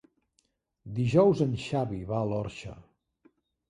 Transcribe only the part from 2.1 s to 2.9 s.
va a l'Orxa.